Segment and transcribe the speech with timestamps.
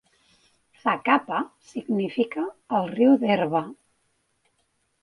[0.85, 1.41] Zacapa
[1.73, 2.47] significa
[2.79, 3.65] al riu d'herba.